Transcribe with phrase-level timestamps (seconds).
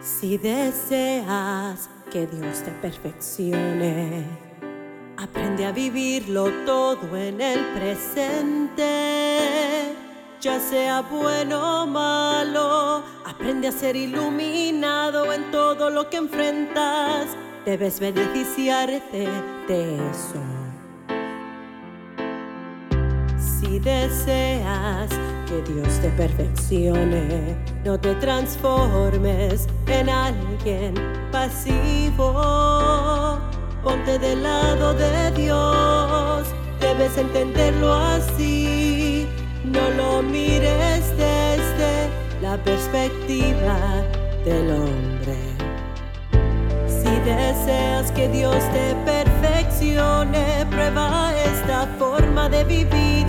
[0.00, 4.24] Si deseas que Dios te perfeccione,
[5.18, 8.86] aprende a vivirlo todo en el presente.
[10.40, 17.26] Ya sea bueno o malo, aprende a ser iluminado en todo lo que enfrentas.
[17.66, 19.28] Debes beneficiarte
[19.68, 20.59] de eso.
[23.60, 25.10] Si deseas
[25.46, 30.94] que Dios te perfeccione, no te transformes en alguien
[31.30, 32.32] pasivo.
[33.84, 36.48] Ponte del lado de Dios,
[36.80, 39.28] debes entenderlo así.
[39.66, 42.08] No lo mires desde
[42.40, 43.76] la perspectiva
[44.42, 45.36] del hombre.
[46.88, 53.19] Si deseas que Dios te perfeccione, prueba esta forma de vivir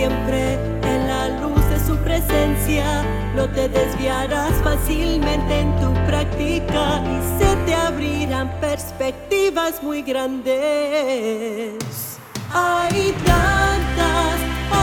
[0.00, 2.86] siempre en la luz de su presencia,
[3.36, 11.74] no te desviarás fácilmente en tu práctica y se te abrirán perspectivas muy grandes.
[12.50, 14.36] Hay tantas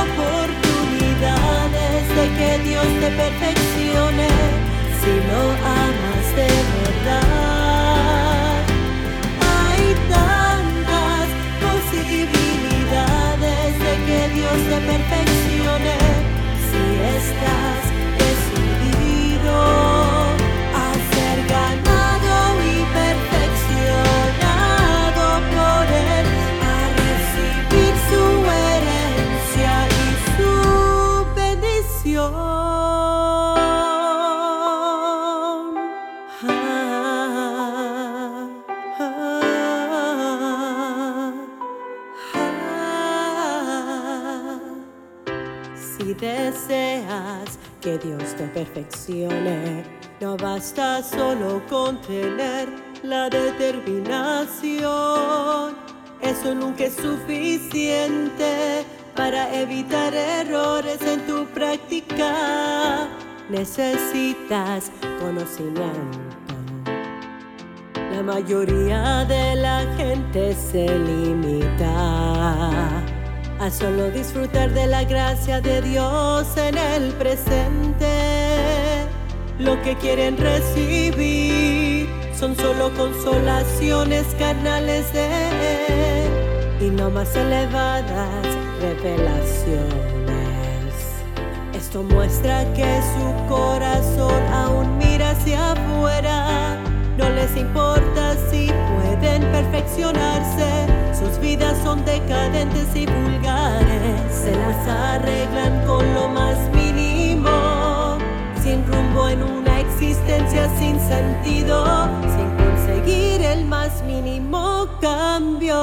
[0.03, 4.29] oportunidades de que Dios te perfeccione
[4.99, 5.86] si lo amas
[46.07, 49.84] Si deseas que Dios te perfeccione,
[50.22, 52.69] no basta solo con tener
[53.03, 55.75] la determinación.
[56.22, 58.85] Eso nunca es suficiente
[59.18, 63.09] para evitar errores en tu práctica.
[63.50, 64.89] Necesitas
[65.19, 66.19] conocimiento.
[68.13, 72.38] La mayoría de la gente se limita
[73.59, 78.07] a solo disfrutar de la gracia de Dios en el presente.
[79.59, 82.07] Lo que quieren recibir
[82.38, 85.25] son solo consolaciones carnales de
[85.88, 88.45] Él y no más elevadas
[88.79, 89.97] revelaciones.
[91.74, 96.78] Esto muestra que su corazón aún mira hacia afuera.
[97.18, 100.85] No les importa si pueden perfeccionarse.
[101.18, 101.56] Sus vidas
[101.88, 104.20] son decadentes y vulgares.
[104.44, 108.18] Se las arreglan con lo más mínimo.
[108.62, 111.75] Sin rumbo en una existencia sin sentido.
[112.36, 115.80] Sin conseguir el más mínimo cambio.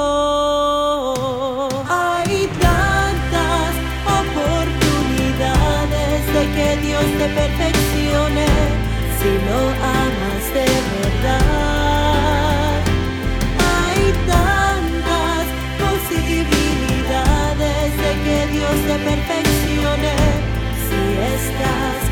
[1.89, 3.71] Hay tantas
[4.21, 8.47] oportunidades de que Dios te perfeccione
[9.17, 9.59] si lo
[10.01, 11.74] amas de verdad.
[18.81, 20.13] Te perfeccione
[20.87, 21.01] si
[21.33, 22.04] estás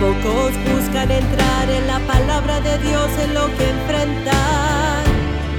[0.00, 5.04] pocos buscan entrar en la palabra de Dios en lo que enfrentan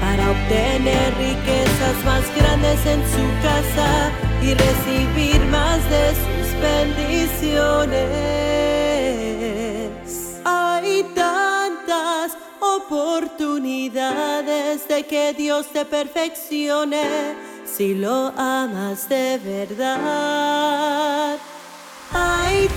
[0.00, 4.10] para obtener riquezas más grandes en su casa
[4.42, 8.00] y recibir más de sus bendiciones.
[10.46, 17.44] Hay tantas oportunidades de que Dios te perfeccione
[17.76, 21.36] si lo amas de verdad.
[22.10, 22.68] Hay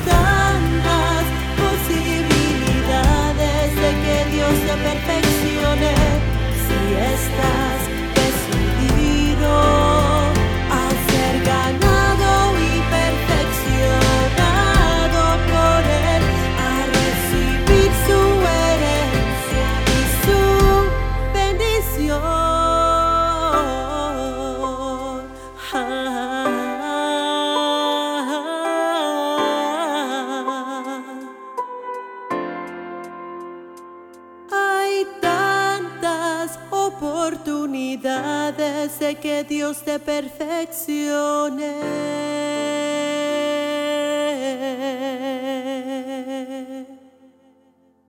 [37.60, 41.76] oportunidades de que Dios te perfeccione.